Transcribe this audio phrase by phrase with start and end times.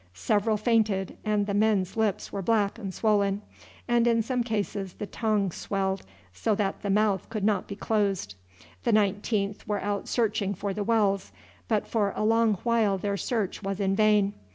[0.15, 3.43] Several fainted, and the men's lips were black and swollen,
[3.87, 6.01] and in some cases the tongue swelled
[6.33, 8.33] so that the mouth could not be closed.
[8.83, 11.31] The 19th were out searching for the wells,
[11.67, 14.33] but for a long while their search was in vain.